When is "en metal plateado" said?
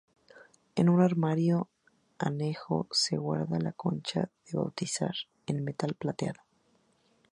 5.45-6.41